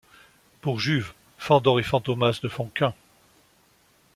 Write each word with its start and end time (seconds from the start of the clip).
Pour 0.61 0.79
Juve, 0.79 1.13
Fandor 1.37 1.79
et 1.79 1.83
Fantômas 1.83 2.39
ne 2.41 2.49
font 2.49 2.65
qu'un. 2.69 2.95